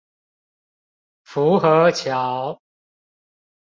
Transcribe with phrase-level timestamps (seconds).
[1.21, 2.59] 福和橋